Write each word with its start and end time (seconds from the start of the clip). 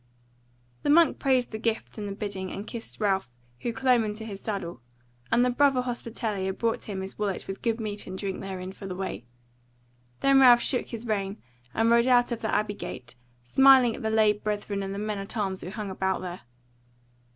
The 0.81 0.89
monk 0.89 1.19
praised 1.19 1.51
the 1.51 1.59
gift 1.59 1.99
and 1.99 2.07
the 2.07 2.11
bidding, 2.15 2.51
and 2.51 2.65
kissed 2.65 2.99
Ralph, 2.99 3.29
who 3.59 3.71
clomb 3.71 4.03
into 4.03 4.25
his 4.25 4.41
saddle; 4.41 4.81
and 5.31 5.45
the 5.45 5.51
brother 5.51 5.83
hospitalier 5.83 6.53
brought 6.57 6.85
him 6.85 7.01
his 7.01 7.19
wallet 7.19 7.47
with 7.47 7.61
good 7.61 7.79
meat 7.79 8.07
and 8.07 8.17
drink 8.17 8.41
therein 8.41 8.71
for 8.71 8.87
the 8.87 8.95
way. 8.95 9.25
Then 10.21 10.39
Ralph 10.41 10.63
shook 10.63 10.87
his 10.87 11.05
rein, 11.05 11.37
and 11.75 11.91
rode 11.91 12.07
out 12.07 12.31
of 12.31 12.41
the 12.41 12.51
abbey 12.51 12.73
gate, 12.73 13.15
smiling 13.43 13.95
at 13.95 14.01
the 14.01 14.09
lay 14.09 14.33
brethren 14.33 14.81
and 14.81 14.95
the 14.95 14.97
men 14.97 15.19
at 15.19 15.37
arms 15.37 15.61
who 15.61 15.69
hung 15.69 15.91
about 15.91 16.21
there. 16.21 16.41